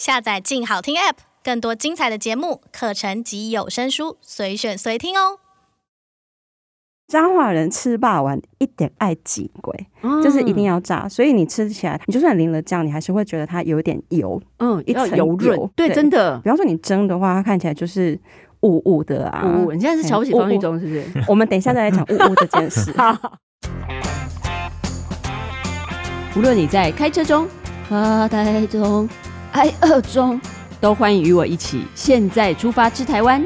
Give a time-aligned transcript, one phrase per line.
[0.00, 5.40] 下载“静好听 ”App，更多精彩的节目、课程及有声书，随选随听哦。
[7.06, 15.70] 彰化人吃霸王一点爱挤鬼，嗯、就是一定要炸，所以你吃起来，你就算淋了酱，你还是会觉得它有点油，嗯，一层油润。
[15.76, 16.38] 对，真的。
[16.38, 18.18] 比方说你蒸的话，它看起来就是
[18.62, 19.42] 雾雾的啊。
[19.44, 21.04] 雾雾，你现在是瞧不起方玉中是不是？
[21.28, 22.90] 我们等一下再来讲雾雾这件事。
[26.34, 27.46] 无论你在开车中、
[27.86, 29.06] 发呆中、
[29.52, 30.40] 挨饿中，
[30.80, 33.44] 都欢迎与我一起现在出发吃台湾。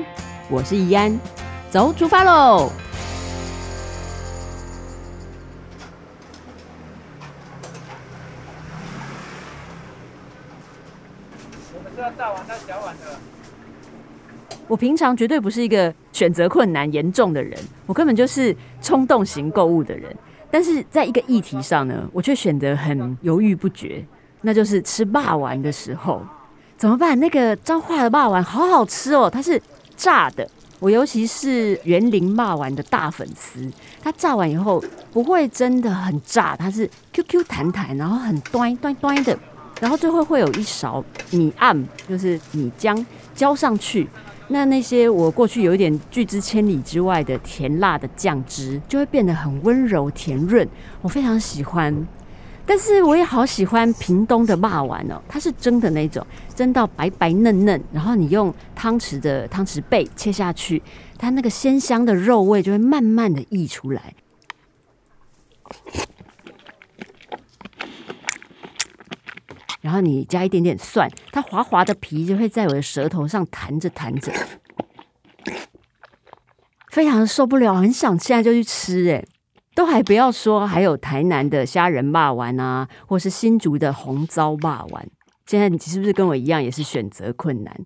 [0.50, 1.18] 我是怡安，
[1.70, 2.70] 走，出发喽！
[12.18, 13.18] 大碗到小碗的。
[14.68, 20.14] 我平常绝对不是一个选择困难严重的人，我根本就是冲动型购物的人。
[20.50, 24.06] 但是在一个议题上呢，我却选择很犹豫不决，
[24.44, 26.22] 那就是吃霸丸的时候
[26.76, 27.18] 怎么办？
[27.18, 29.60] 那个彰化的霸丸好好吃哦，它是
[29.96, 30.48] 炸的。
[30.80, 33.66] 我尤其是园林霸丸的大粉丝，
[34.02, 39.38] 它炸完以后不会真的很炸，它是 Q Q 弹弹，然后很端端端的。
[39.80, 44.06] 然后最后会有一勺米暗，就是米浆浇上去，
[44.48, 50.68] 那那些我过去有一点拒之千里之外的甜辣的酱汁，就会变得很温柔甜润，
[51.00, 52.06] 我非常喜欢。
[52.66, 60.82] 但是我也好喜欢屏东的肉圆哦，它是蒸的那种，蒸到白白嫩嫩，然后你用汤匙的汤匙背切下去，
[61.18, 64.14] 它那个鲜香的肉味就会慢慢的溢出来。
[69.82, 74.32] 然后你加一点点蒜，它滑滑的皮就会在我的舌头上弹着弹着，
[76.90, 79.22] 非常的受不了，很想现在就去吃哎，
[79.74, 85.08] 都还不要说，还有台南的虾仁霸丸啊，或是新竹的红糟霸丸，
[85.46, 87.84] 现在你是不是跟我一样也是选择困难？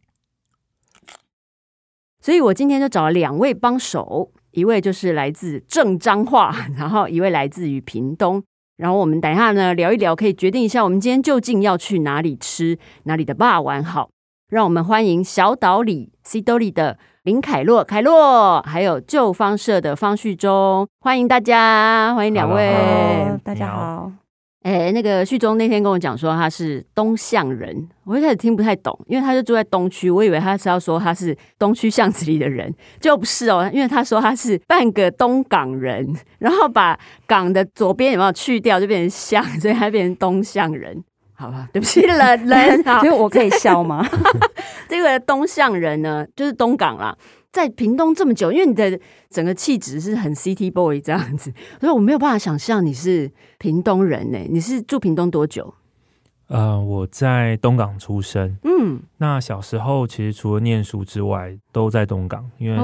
[2.20, 8.42] 所以我今天就找了两位帮手，一位就是来自正彰化， 然后一位来自于屏东。
[8.76, 14.10] 然后我们等一下呢聊一聊，可以决定一下我们今天究竟要去哪里吃哪里的霸丸好。
[14.48, 24.10] 让我们欢迎小岛里 C 兜里的林凯洛凯洛，还有旧方社的方旭中，欢迎大家，欢迎两位，Hello, 大家好。
[24.62, 41.04] 哎，那个旭中那天跟我讲说他是东向人，我一开始听不太懂，因为他就住在东区，我以为他是要说他是东区巷子里的人，就不是哦，因为他说他是半个东港人，然后把港的左边有没有去掉，就变成巷，所以他变成东向人，
[41.38, 41.68] 好吧？
[41.72, 44.04] 对不起，冷冷， 所以我可以笑吗？
[44.88, 47.16] 这个东向人呢，就是东港啦。
[47.52, 48.98] 在屏东这么久，因为你的
[49.30, 54.38] 整个气质是很 City Boy 这样子，所以我没有办法想象你是屏东人呢。
[54.50, 55.74] 你是住屏东多久？
[56.48, 58.58] 呃，我在东港出生。
[58.64, 62.76] 嗯，那小时候其实除了念书之外，都在东港，因为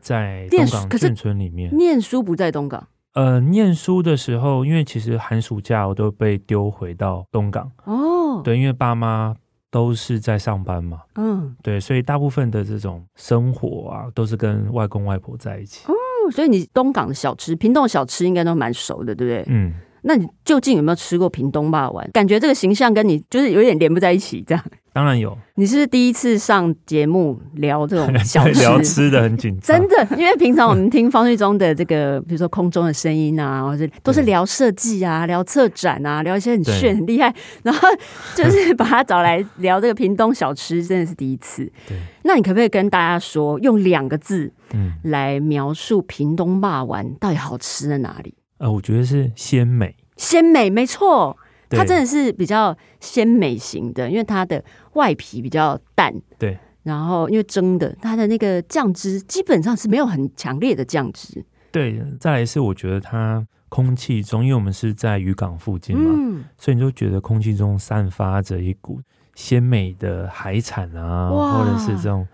[0.00, 1.76] 在东港眷村里面。
[1.76, 2.88] 念书不在东港。
[3.14, 7.70] 呃，念书的时候，因为其实寒暑假我都被丢回到东港。
[7.84, 9.36] 哦，对，因为爸妈。
[9.72, 15.90] 都是在上班嘛，嗯，对，所以大部分的这种生活啊，都是跟外公外婆在一起。
[15.90, 15.94] 哦，
[16.30, 19.44] 所以你东港的小吃、屏东的小吃应该都蛮熟的，对不对？
[19.48, 22.06] 嗯，那你究竟有没有吃过屏东霸丸？
[22.12, 24.62] 感觉这个形象跟你就是有点连不在一起，这样。
[24.94, 37.88] 当然有，你是不是第一次上节目聊这种 小吃，聊吃的很紧张，真的，因为平常我们听方旭中的这个，比如说空中的声音啊，或者都是聊设计啊，聊策展啊，聊一些很炫很厉害，然后
[38.36, 41.64] 就是把他找来聊这个屏东小吃，真的是第一次。
[41.88, 48.34] 对，那你可不可以跟大家说，用两个字，嗯，来描述屏东霸丸到底好吃在哪里？
[48.58, 51.36] 呃，我觉得是鲜美，鲜美，没错。
[51.76, 54.62] 它真的是比较鲜美型的，因为它的
[54.94, 56.58] 外皮比较淡，对。
[56.82, 61.44] 然后因为蒸的，它的那个酱汁基本上是没有很强烈的酱汁。
[61.70, 69.00] 对，再来是我觉得它空气中，因为我们是在渔港附近嘛，嗯，所以你就觉得空气中散发着一股
[69.36, 72.26] 鲜美的海产啊，或者是这种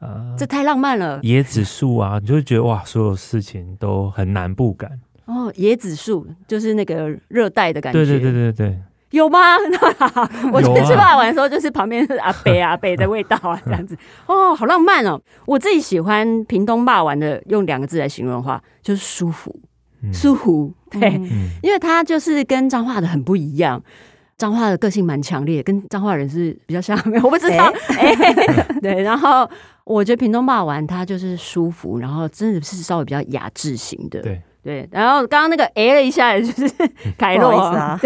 [0.00, 4.98] 呃，这太浪漫了，椰子树啊，你就会觉得哇，所有事情都很南部感。
[5.26, 8.04] 哦，椰子树就是那个热带的感觉。
[8.04, 8.78] 对对对对对，
[9.10, 9.38] 有吗？
[10.52, 13.96] 我去吃肉圆的时候，就是旁边是阿北阿北的味道啊，这样子。
[14.26, 15.20] 哦，好浪漫哦！
[15.46, 19.54] 我自己喜欢屏东肉圆的，用两个字来形容的话，就是舒服，
[20.02, 20.72] 嗯、舒服。
[20.90, 23.82] 对，嗯、因为它就是跟彰化的很不一样。
[24.38, 27.72] 彰化的个性蛮强烈，跟彰化人是比较像，我不知道。
[28.82, 29.48] 对，然后
[29.84, 34.20] 我觉得屏东肉圆它就是舒服，然后真的是稍微比较雅致型的。
[34.20, 34.42] 对。
[34.62, 36.68] 对，然后刚刚那个哎了一下，就是
[37.18, 37.98] 凯洛啊，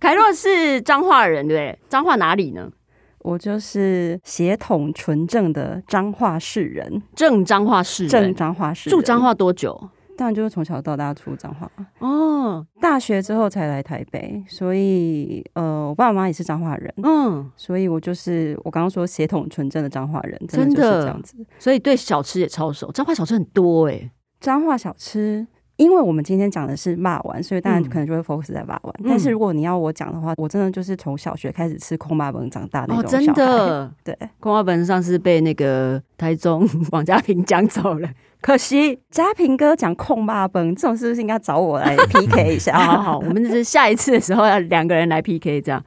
[0.00, 1.78] 凯洛是彰化人，对不对？
[1.88, 2.70] 彰化哪里呢？
[3.18, 8.98] 我就是血统纯正的彰化市人，正彰化市人，正彰化市人。
[8.98, 9.90] 住彰化多久？
[10.16, 12.66] 当然就是从小到大住彰化哦。
[12.80, 21.36] 大学之后才来台北，所以呃，我爸爸妈妈也是彰化人，嗯，所以我就是我刚刚说血统纯正的彰化人，真的就是这样子。
[21.58, 24.10] 所以对小吃也超熟，彰化小吃很多哎、欸，
[24.40, 25.46] 彰化小吃。
[25.76, 28.94] 因为我们今天讲的是骂完，所以当然可能就会 focus 在骂完。
[28.98, 33.24] 嗯、但是如果你要我讲的话，我真的就是从小学开始吃焢肉饭长大那种小孩。
[33.24, 38.08] 哦、真的， 对，焢肉饭上次被那个台中王家平讲走了，
[38.40, 42.78] 可惜家平哥讲焢肉饭这种是不是应该找我来 PK 一下？
[42.78, 45.82] 好好好，我们就是下一次的时候要两个人来 PK 这样。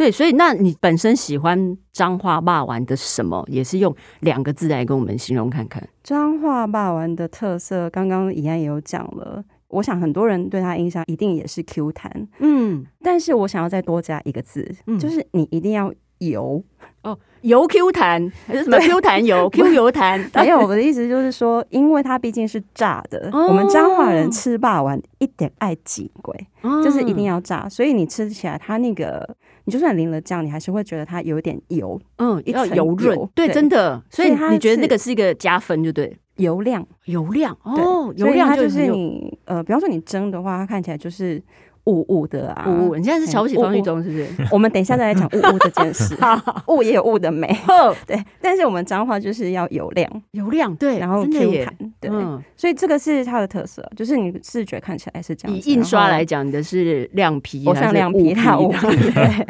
[0.00, 3.44] 对，所以那你本身喜欢彰化霸丸的什么？
[3.50, 5.86] 也是用两个字来跟我们形容看看。
[6.02, 9.44] 彰化霸丸的特色，刚刚怡安也有讲了。
[9.68, 16.64] 我想很多人对他印象一定也是 Q 弹，嗯，但是我想要再多加一个字，嗯、就是你一定要油
[17.02, 20.18] 哦，油 Q 弹还是什么 Q 弹油 Q 油弹？
[20.34, 29.36] 没有，我的意思就是说，因为它毕竟是炸的，哦、我们彰化人吃霸丸一点爱几鬼，哦、就是一定要炸，所以你吃起来它那个。
[29.64, 34.02] 你就算淋了酱，你还是会觉得它有点油，嗯，要油润，对，真的。
[34.10, 41.42] 所以你觉得那个是一个加分，就对，油亮，油亮哦，油亮就是你呃，比方说你蒸的话，它看起来就是。
[41.84, 44.28] 雾雾的啊，雾雾，你现在是瞧不起方玉忠是不是？
[44.52, 46.16] 我们等一下再来讲雾雾这件事。
[46.68, 47.48] 雾也有雾的美，
[48.06, 48.22] 对。
[48.40, 52.10] 但是我们彰化就是要油亮，油亮对，然后 Q 弹，对。
[52.56, 55.56] 所以这个是它的特色，就是你视觉看起来是这样。
[55.56, 58.78] 以印刷来讲，你的是亮皮，我像亮皮，它雾皮。
[59.12, 59.46] 对。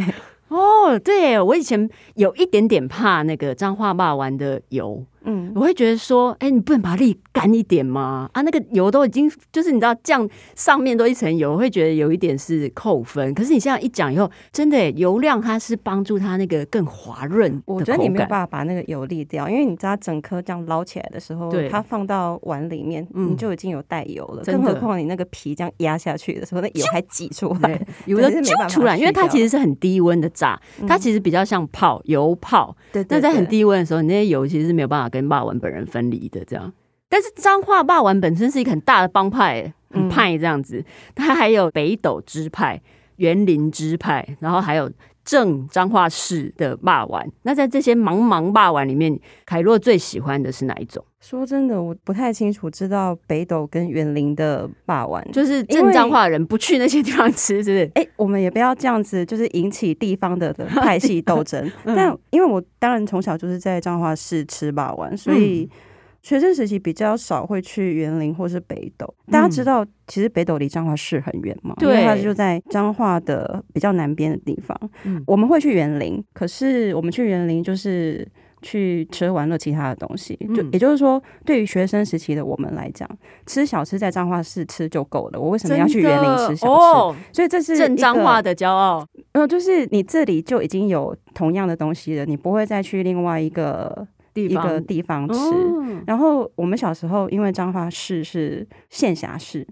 [0.48, 5.04] 哦，对，我以前有一点点怕那个彰化肉圆的油。
[5.24, 8.28] 嗯，我会觉得说，哎、欸，你不能把它沥干一点吗？
[8.32, 13.32] 啊，那个油都已经就是你知道酱上面都一层油，我会觉得有一点是扣分。
[13.34, 17.62] 可是你现在一讲以后，真的油量它是帮助它那个更滑润。
[17.66, 24.42] 我觉得你没有办法把那个油沥掉，因为你知道整颗这样捞起来的时候，对它放到碗里面，你就已经有带油了。
[24.42, 32.74] 嗯、更何况你那个皮这样压下去的时候，那油还挤出来，有的就出来，因为它其实是很低温的炸，它其实比较像泡油泡。
[32.92, 36.72] 对，那在很低温的时候，你那些油其实是没有办法跟霸丸本人分离的，这样。
[37.08, 40.82] 但是彰化霸丸本身是一个很大的帮派，很派这样子。
[41.14, 42.80] 他还有北斗支派、
[43.16, 44.90] 园林支派，然后还有
[45.30, 47.24] 正彰化市的霸丸。
[47.42, 49.16] 那在这些茫茫霸丸里面，
[49.46, 51.04] 凯洛最喜欢的是哪一种？
[51.20, 57.90] 说真的，我不太清楚知道北斗跟园林的霸丸，就是正彰化人不去那些地方吃，是不是？
[57.94, 61.64] 哎， 我们也不要这样子，就是引起地方的的派系斗争。
[61.84, 65.70] 嗯、但因为我当然从小就是在彰化市吃霸丸，所以。
[65.70, 65.76] 嗯
[66.22, 74.78] 学生时期比较少会去园林或是北斗，大家知道其实北斗离彰化市很远嘛，对、嗯，因为它就在彰化的比较南边的地方。
[75.04, 78.26] 嗯、我们会去园林，可是我们去园林就是
[78.60, 83.08] 去吃玩乐其他的东西，就也就是说，对于学生时期的我们来讲，
[83.46, 85.40] 吃小吃在彰化市吃就够了。
[85.40, 86.66] 我为什么要去园林吃小吃？
[86.66, 89.06] 哦、所以这是正彰化的骄傲。
[89.32, 94.06] 呃，就是你这里就已经有同样的东西了，你不会再去另外一个。
[94.34, 99.66] 一个地方吃，哦、然后我们小时候因为彰化市是县辖市，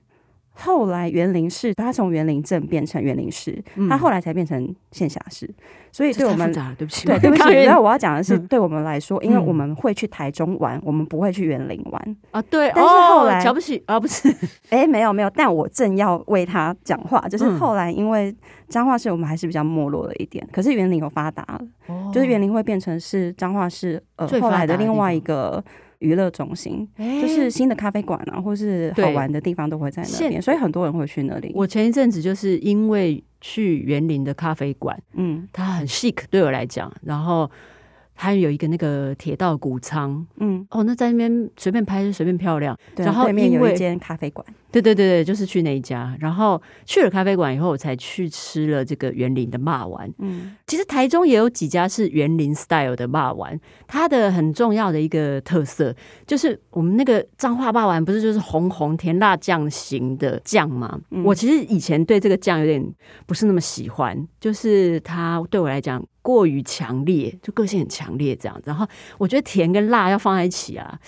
[0.60, 3.56] 后来园林市，它从园林镇变成园林市，
[3.88, 5.48] 它后来才变成县辖市，
[5.92, 7.52] 所以对我们，对不起，对对不起。
[7.64, 12.42] 然后我要讲的是，对我们来说，因为我们会去台中玩，我们不会去园林玩啊。
[12.42, 14.34] 对，但是后来瞧不起啊，不是？
[14.70, 18.34] 哎，没有没有，但我正要为他讲话，就是后来因为
[18.68, 21.60] 彰化市我们还是比较没落了一点，可是园林有发达了，
[22.12, 25.64] 就是园林会变成是彰化市呃后来的另外一个。
[26.00, 31.52] 娱乐中心，欸、就是新的咖啡馆啊，或是好玩的地方都会在那边，所以很多人会去那里。
[31.54, 37.50] 我前一阵子就是因为去园林的咖啡馆，嗯，它很 chic 对我来讲，然后。
[38.20, 42.76] 还有一个那个铁道谷仓，嗯，哦，那在那边随便拍就随便漂亮。
[42.96, 46.16] 然后对面有一间咖啡馆，对对对对，就是去那一家。
[46.18, 50.12] 然后去了咖啡馆以后，我才去吃了这个园林的骂丸。
[50.18, 53.56] 嗯，其实台中也有几家是园林 style 的骂丸，
[53.86, 55.94] 它的很重要的一个特色
[56.26, 61.00] 就是我们那个彰化骂丸不是就是红红甜辣酱型的酱吗？
[61.12, 62.84] 嗯，我其实以前对这个酱有点
[63.26, 66.04] 不是那么喜欢，就是它对我来讲。
[66.28, 68.64] 过于强烈，就个性很强烈这样子。
[68.66, 71.00] 然后我觉得甜跟辣要放在一起啊。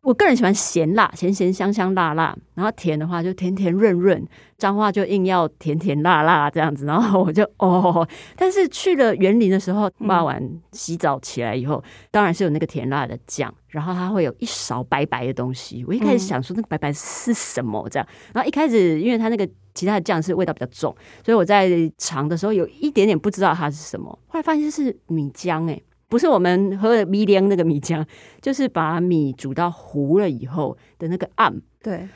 [0.00, 2.36] 我个人喜欢咸辣，咸咸香香辣辣。
[2.54, 4.20] 然后甜的话就甜甜润润，
[4.58, 6.86] 脏话就硬要甜甜辣辣这样子。
[6.86, 8.04] 然后我就哦，
[8.34, 13.54] 但是去了园林的时候，骂完洗澡起来以后，当然是有那个甜辣的酱。
[13.68, 15.84] 然后它会有一勺白白的东西。
[15.86, 18.08] 我一开始想说那个白白是什么这样。
[18.32, 19.48] 然后一开始因为它那个。
[19.74, 24.06] 其他的酱是味道比较重，所以我在尝的时候有一点点不知道它是什么。
[24.28, 28.04] 后来发现是米浆，哎，不是我们喝的米浆那个米浆，
[28.40, 31.60] 就是把米煮到糊了以后的那个暗。
[31.82, 32.08] 对，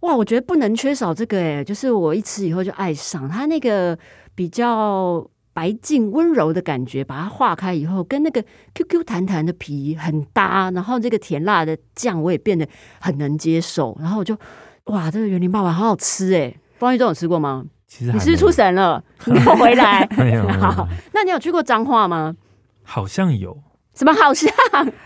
[0.00, 3.98] 哇，我觉得不能缺少这个哎，就是我一吃以后就爱上它那个
[4.34, 8.44] 比较白净温柔的感觉，把它化开以后，跟那个
[8.74, 12.68] QQ 弹弹的皮很搭，然后这个甜辣的酱我也变得
[13.00, 14.36] 很能接受，然后我就
[14.84, 16.54] 哇，这个园林霸王好好吃哎！
[16.78, 17.64] 方玉忠有吃过吗？
[17.86, 20.06] 其实你是是出神了，你给我回来。
[20.18, 22.34] 没有，好，那你有去过彰化吗？
[22.82, 23.56] 好像有。
[23.94, 24.52] 什么好像？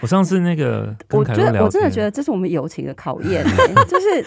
[0.01, 3.85] 我上次那个，我觉得我真的觉得这是我们友情的考验、 欸。
[3.85, 4.25] 就是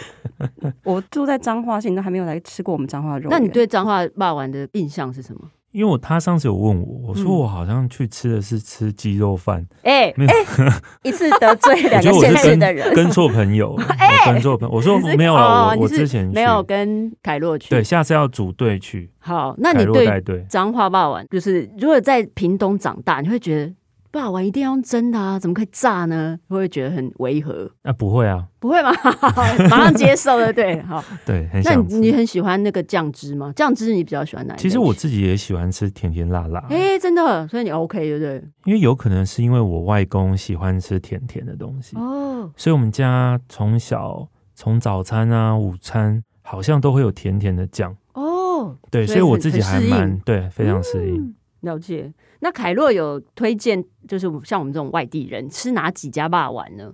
[0.83, 3.27] 我住在彰化，现在都还没有来吃过我们彰化肉。
[3.29, 5.41] 那你对彰化霸王的印象是什么？
[5.73, 9.65] 因为我他上次有问我，我说我好像去吃的是吃鸡肉饭。
[9.81, 13.75] 哎、嗯，哎、欸，一次得罪两个 现实的人，跟错朋友。
[13.97, 14.73] 哎，跟错朋友。
[14.73, 17.69] 我说没有了，我我之前没有跟凯洛去。
[17.69, 19.09] 对，下次要组队去。
[19.17, 23.73] 好，那你对彰化霸王，就是如果在屏东长大，你会觉得？
[24.13, 26.37] 霸王一定要用蒸的啊，怎么可以炸呢？
[26.47, 27.67] 会不会觉得很违和？
[27.81, 28.91] 啊，不会啊，不会吗？
[29.71, 33.51] 马上接受了，对，好， 对，很那你很喜欢那个酱汁吗？
[33.55, 34.55] 酱汁你比较喜欢哪？
[34.55, 36.59] 其实我自己也喜欢吃甜甜辣辣。
[36.69, 38.43] 哎、欸，真的，所以你 OK 对不对？
[38.65, 48.77] 因为有可能是因为我外公喜欢吃甜甜的东西哦，所以我们家从小从早餐啊、午餐好像都会有甜甜的酱哦。
[48.91, 51.15] 对，所以我自己还蛮对，非常适应。
[51.15, 52.11] 嗯了解。
[52.43, 56.93] 那凯洛有推荐，就是像我们这种外地人吃哪几家霸丸呢？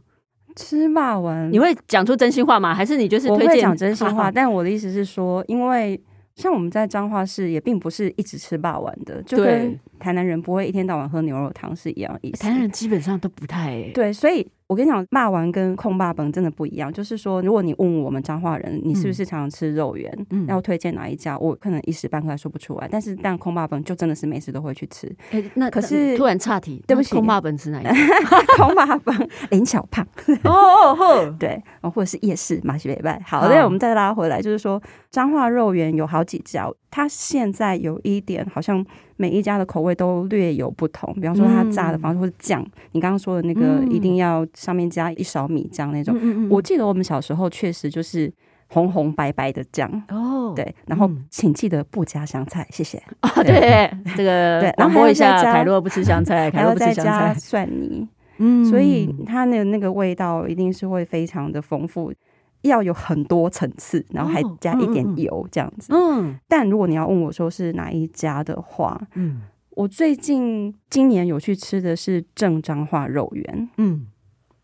[0.55, 2.73] 吃霸丸，你会讲出真心话吗？
[2.73, 4.25] 还是你就是推荐讲真心话？
[4.25, 5.99] 啊、 但我的意思是说，因为
[6.35, 12.41] 像我们在彰化市也并不是一直吃霸丸的，就跟台南人不会一天到晚喝牛肉汤是一样的意思。
[12.43, 14.47] 台南人基本上都不太对，所以。
[14.69, 16.93] 我跟你讲，骂完跟控霸本真的不一样。
[16.93, 20.15] 就是说，如果你问我们彰化人，你是不是常常吃肉圆？
[20.29, 21.35] 嗯，要推荐哪一家？
[21.39, 22.87] 我可能一时半刻还说不出来。
[22.87, 25.07] 但是，但控霸本就真的是每次都会去吃。
[25.31, 27.91] 哎、欸，那可是突然岔题，对不起，控霸本吃哪一家？
[28.63, 30.05] 控霸本 林小胖。
[30.45, 33.19] 哦哦哦，对，或者是夜市马西北拜。
[33.25, 34.79] 好，那我们再拉回来，就是说
[35.09, 38.85] 彰化肉圆有好几家，它现在有一点好像。
[39.21, 46.17] 每一家的口味都略有不同，比方说它炸的方式或者酱，你刚刚说的那个一定要上面加一勺米酱那种。
[46.21, 48.31] 嗯、我记得我们小时候确实就是
[48.67, 52.97] 红红白白的酱哦，对，然后请记得不加香菜，谢谢。
[53.23, 58.07] 哦，对， 这个对，然后一下凯洛不吃香菜，凯洛不吃香菜蒜泥，
[58.37, 62.13] 嗯，所以它的那个味道一定是会非常的丰富。
[62.61, 65.93] 要有很多层次，然后还加一点油这样子。
[65.93, 73.69] 嗯，但如果你要问我说是哪一家的话，嗯，我最近今年有去吃的是正彰化肉圆。
[73.77, 74.07] 嗯，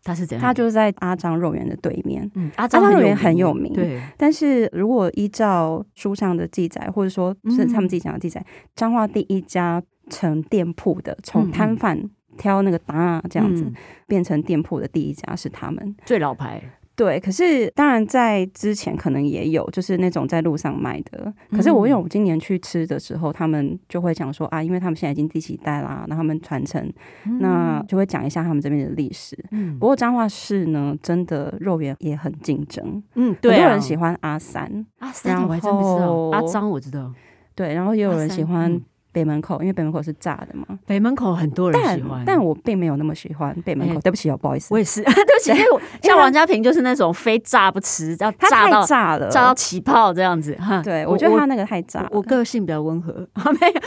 [0.04, 0.42] 它是怎样？
[0.42, 2.30] 他就是在阿彰肉圆的对面。
[2.34, 3.72] 嗯，阿彰肉圆很有名。
[3.72, 13.72] 对，但是如果依照书上的记载，或者说是他们自己讲的记载，彰化第一家成店铺的，从摊贩挑那个档这样子
[14.06, 16.62] 变成店铺的第一家是他们最老牌。
[16.96, 21.32] 对，可是当然在之前可能也有，就是那种在路上卖的。
[21.50, 26.90] 可是我因为我今年去吃的时候，他们就会讲说啊，因为他们现在已经第几代啦，那他们传承，
[27.38, 29.36] 那就会讲一下他们这边的历史。
[29.50, 33.02] 嗯，不过彰化市呢，真的肉圆也很竞争。
[33.14, 37.12] 嗯，对，很多人喜欢阿三，阿三我还真不知道，阿张我知道。
[37.54, 38.80] 对，然后也有人喜欢。
[39.16, 40.78] 北门口，因为北门口是炸的嘛。
[40.84, 43.94] 北门口很多人喜欢，但，但我并没有那么喜欢北门口。
[43.94, 45.00] 欸、对不起哦，不好意思，我也是。
[45.08, 50.54] 对不起， 因为像王家平就是那种非炸不吃，要炸到炸了，炸到起泡这样子。
[50.84, 52.18] 对，我觉得他那个太炸我。
[52.18, 53.26] 我个性比较温和，
[53.58, 53.80] 没有，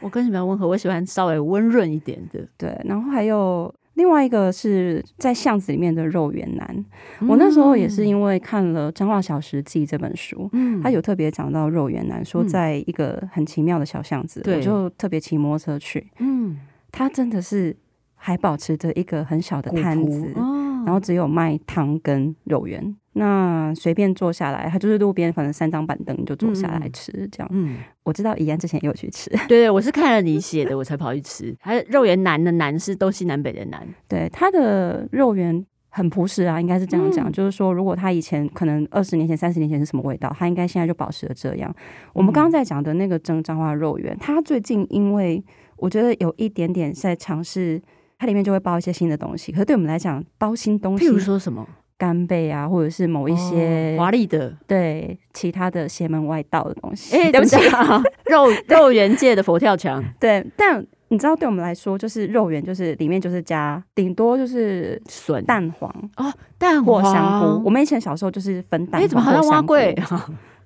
[0.00, 2.40] 我个性比较温和，我喜欢稍微温润一点的。
[2.58, 3.74] 对，然后还有。
[3.94, 6.84] 另外一个是在巷子里面的肉圆男，
[7.20, 16.58] 嗯、我那时候也是因为看了《彰化小食记》这本书，嗯，他有特别讲到肉圆男，说在一个很奇妙的小巷子，嗯、我就特别骑摩托车去，嗯，
[16.90, 17.76] 他真的是
[18.16, 20.53] 还保持着一个很小的摊子，哦、
[20.84, 22.96] 然后只有卖汤跟肉圆。
[23.16, 27.48] 那随便坐下来，他就是路边，反正三张板凳就坐下来吃这样。
[27.52, 29.30] 嗯，我知道怡安之前也有去吃。
[29.46, 31.54] 对对，我是看了你写的，我才跑去吃。
[31.60, 33.86] 还有肉圆南的南是东西南北的南。
[34.08, 37.30] 对，他的肉圆很朴实啊，应该是这样讲。
[37.30, 41.70] 嗯、就是说，如果他以前可能二十年前、三十年前是什么味道，他应该现在就保持了这样。
[41.70, 45.40] 嗯、我们刚刚在讲的那个蒸彰化肉圆，他最近因为
[45.76, 47.80] 我觉得有一点点在尝试，
[48.18, 49.52] 它里面就会包一些新的东西。
[49.52, 51.66] 可是对我们来讲，包新东西，譬如说什么？
[51.96, 57.16] 干贝啊，或者是某一些华丽的，对其他的邪门外道的东西。
[57.16, 57.56] 哎， 对不起，
[58.26, 60.02] 肉肉圆界的佛跳墙。
[60.18, 67.62] 对，但你知道，对我们来说，就是肉圆，就是里面就是加顶多就是笋、蛋黄哦，蛋黄或香菇。
[67.64, 69.94] 我们以前小时候就是分蛋黄，哎，怎么好像碗粿？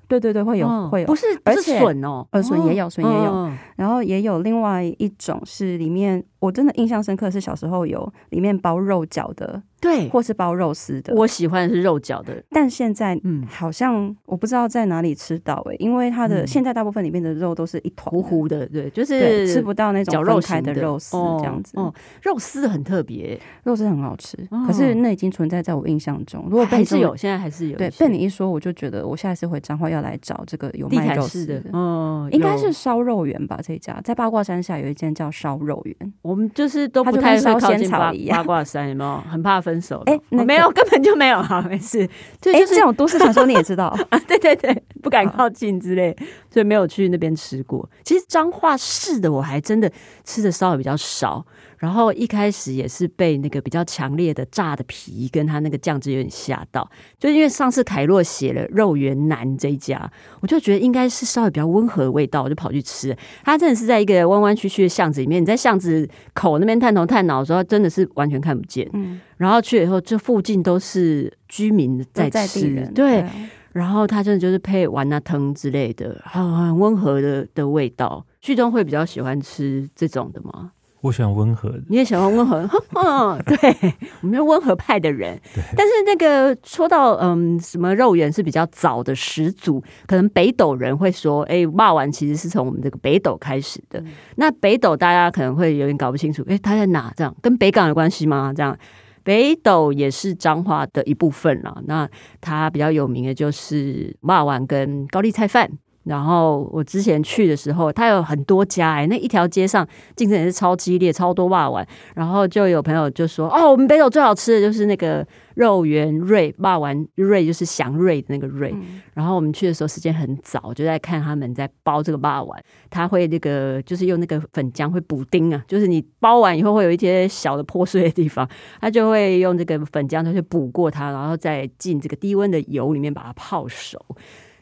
[0.08, 9.62] 对对对，会有会有，不是而且笋哦，呃，笋也有，笋也有，然后也有另外一种是里面我真的印象深刻是小时候有里面包肉饺的。
[9.80, 21.78] 对，或是包肉丝的，我喜欢的是肉饺的，但现在嗯，好像我不知道在哪里吃到哎、欸，因为它的现在大部分里面的肉都是一团糊糊的，对，就是吃不到那种绞肉开的肉丝这样子。
[21.78, 26.44] 哦，肉丝很特别，肉丝很好吃，可是那已经存在在我印象中。
[26.50, 27.78] 如果还是有，现在还是有。
[27.78, 31.62] 对，被你一说，我就觉得我下一次回彰化要来找这个有卖肉丝的。
[31.72, 33.60] 哦，应该是烧肉圆吧？
[33.62, 39.16] 这一家在八卦山下有一间叫烧肉圆，我们就是都不太会靠近八八卦山，有没有？
[39.30, 40.02] 很怕分手。
[40.04, 40.20] 哎。
[40.28, 42.06] 没有，根本就没有哈，没事。
[42.40, 44.18] 就就是，这种都市传说你也知道 啊？
[44.26, 46.14] 对对对，不敢靠近之类，
[46.50, 47.88] 所以没有去那边吃过。
[48.04, 49.90] 其实彰化市的我还真的
[50.24, 51.44] 吃的稍微比较少。
[51.78, 63.16] 然后一开始也是被那个比较强烈的炸的皮跟它那个酱汁有点吓到，就因为上次凯洛写了肉圆男这一家，我就觉得应该是稍微比较温和的味道，我就跑去吃。
[63.44, 68.88] 它真的是在一个弯弯曲曲的巷子里面，你在巷子口那边探头探脑的时候，真的是完全看不见。
[68.92, 73.24] 嗯，然后去了以后，这附近都是居民在吃，对。
[73.72, 78.24] 然后他真的就是配丸那汤之类的，很很温和的的味道。
[78.40, 80.72] 旭东会比较喜欢吃这种的吗？
[81.00, 83.56] 我喜欢温和的，你也喜欢温和，嗯，对，
[84.20, 85.40] 我们是温和派的人。
[85.76, 94.00] 但是那个说到嗯，什么肉圆是比较早的始祖，可能北斗人会说，哎，骂完其实是从我们这个北斗开始的。
[94.00, 97.12] 嗯、那北斗大家可能会有点搞不清楚，哎，他在哪？
[97.16, 98.52] 这样跟北港有关系吗？
[98.54, 98.76] 这样，
[99.22, 101.80] 北斗也是彰化的一部分了。
[101.86, 102.08] 那
[102.40, 105.70] 它比较有名的就是骂完跟高丽菜饭。
[106.04, 109.86] 然后我之前去的时候，它有很多家哎、欸，那一条街上
[110.16, 111.86] 竞争也是超激烈，超多肉圆。
[112.14, 115.26] 然后就有朋友就说：“哦，我们北斗最好吃的就是那个
[115.56, 118.70] 肉圆瑞肉圆瑞，就是祥瑞的那个瑞。
[118.72, 122.64] 嗯”然后我们去的时候时间很早，就在看他们在包这个肉圆。
[122.88, 128.48] 他会那个就是用那个粉浆会补丁啊，就是你包完以后会有一些小的破碎的地方，
[128.80, 134.02] 他就会用这个粉浆去补过它，然后再进这个低温的油里面把它泡熟。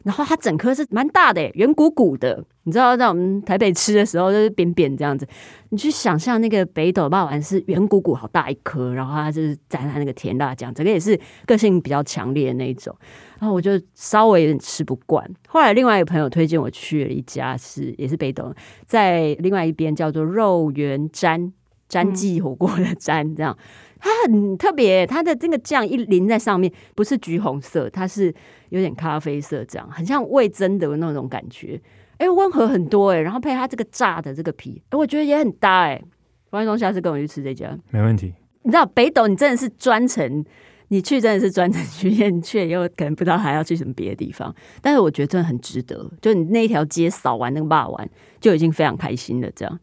[0.07, 2.41] 然后它整颗是蛮大的，圆鼓鼓的。
[2.63, 5.27] 你知道在我们台北吃的时候就是扁扁这样子。
[5.67, 12.95] 你去想象那个北斗肉圆是圆鼓鼓，好大一颗，然后它就是沾它那个甜辣酱，整个也是个性比较强烈的那一种。
[13.37, 15.29] 然后我就稍微有点吃不惯。
[15.49, 21.51] 后来另外一个朋友推荐我去了一家是也是北斗，在另外一边叫做肉圆詹
[21.87, 23.57] 詹记火锅的詹这样。
[23.99, 28.33] 它很特别，它的这个酱一淋在上面，不是橘红色，它是
[28.69, 31.81] 有点咖啡色，这样很像味噌的那种感觉。
[32.17, 36.05] 哎、欸，温和很多哎、欸，然后配它这个炸的这个皮，哎、欸，我觉得也很搭哎、欸。
[36.51, 38.33] 王一东下次跟我去吃这家，没问题。
[38.61, 40.45] 你知道北斗，你真的是专程，
[40.89, 46.09] 你去真的是专程去，你去了以后可能不知道还要去什么别的地方，但是我觉得真的很值得。
[46.21, 49.49] 就你那一条街扫完那个霸王，就已经非常开心了。
[49.55, 49.79] 这样，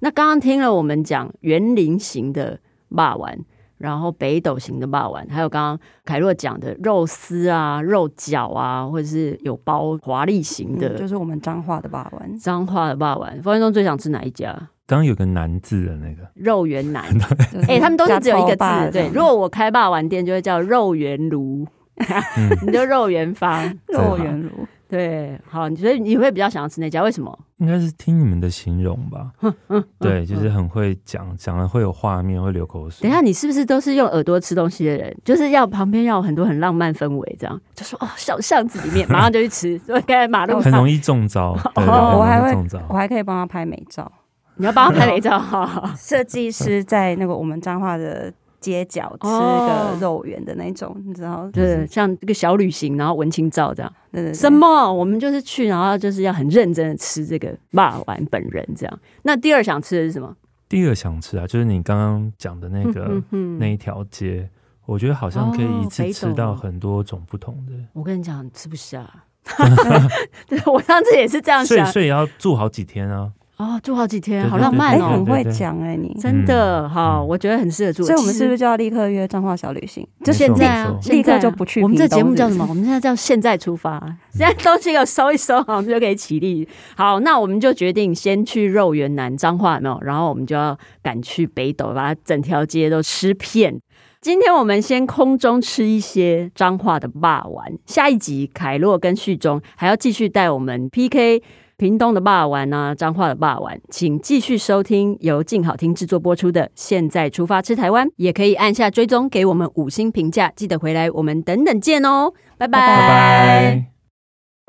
[0.00, 2.58] 那刚刚听了我们讲园林型的
[2.94, 3.38] 霸丸。
[3.78, 12.36] 然后北斗型的霸丸，还有刚刚凯洛讲的肉丝啊、肉饺啊，或者是有包华丽型的、嗯，就是我们彰化的霸丸。
[12.40, 14.50] 彰化的霸丸，方中最想吃哪一家？
[14.84, 17.04] 刚刚有个南字的那个肉圆男，
[17.68, 18.90] 哎、欸，他们都是只有一个字。
[18.90, 21.64] 对，如果我开霸丸店，就会叫肉圆炉，
[21.98, 24.50] 嗯、 你就肉圆方，肉圆炉。
[24.88, 27.00] 对，好，你觉得你会比较想要吃那家？
[27.04, 27.38] 为什么？
[27.58, 29.30] 应该是听你们的形容吧。
[29.42, 33.02] 嗯嗯，对，就是很会讲，讲了会有画面，会流口水。
[33.02, 35.16] 等一下，你是不是都是用耳朵吃东西的人？
[35.24, 41.56] 就是要旁边要有很多很浪漫氛围，这样 就说哦，小巷子里面 马上就去吃，所以在马路上很容易中招。
[41.74, 42.54] 对，我还会，
[42.88, 44.10] 我还可以帮他拍美照。
[44.56, 45.94] 你要帮他拍美照哈？
[45.96, 48.32] 设计师在那个我们彰化的。
[48.60, 51.48] 街角吃个肉圆的那种，哦、你知道？
[51.52, 53.92] 对，像一个小旅行，然后文青照这样。
[54.12, 54.34] 对对对。
[54.34, 54.92] 什么？
[54.92, 59.00] 我们就是去，然后就是要很认真的吃这个霸丸本人这样。
[59.22, 60.34] 那第二想吃的是什么？
[60.68, 64.48] 第二想吃啊，就是你刚刚讲的那个嗯嗯那一条街，
[64.84, 67.72] 我觉得好像可以一次吃到很多种不同的。
[67.72, 69.08] 哦、我跟你讲，吃不下。
[70.46, 73.32] 对，我上次也是这样想，所以所以要住好几天啊。
[73.58, 75.08] 哦，住好几天，好浪漫哦！
[75.08, 78.04] 很会讲哎，你真的好，我觉得很适合住。
[78.04, 80.06] 所以，我们是不是就要立刻约彰化小旅行？
[80.22, 81.82] 就现在啊，立刻就不去。
[81.82, 82.64] 我们这节目叫什么？
[82.68, 84.00] 我们现在叫现在出发。
[84.32, 86.68] 现在东西给我收一收，我们就可以起立。
[86.96, 89.98] 好，那我们就决定先去肉圆南彰化，有没有？
[90.02, 93.80] 然后我们就要赶去北斗，把它整条街都吃遍。
[94.20, 101.42] 今天我们先空中吃一些彰化的霸丸，下一集凯洛跟旭中还要继续带我们 PK。
[101.78, 112.80] 屏东的肉圆啊，彰化的霸王，请继续收听由静好听制作播出的《现在出发吃台湾》，也可以按下追踪，给我们五星评价，记得回来，我们等等见哦，拜拜。
[112.80, 113.08] 拜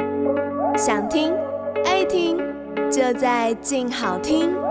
[0.05, 0.77] 拜。
[0.77, 1.33] 想听
[1.83, 2.37] 爱听，
[2.91, 4.68] 就在静好听。